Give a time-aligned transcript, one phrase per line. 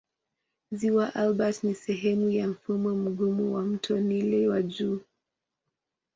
[0.71, 4.99] Ziwa Albert ni sehemu ya mfumo mgumu wa mto Nile wa juu.